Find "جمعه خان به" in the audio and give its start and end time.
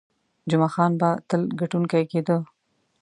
0.49-1.09